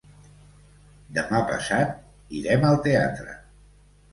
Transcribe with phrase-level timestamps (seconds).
[1.17, 1.93] Demà passat
[2.41, 3.37] irem al teatre.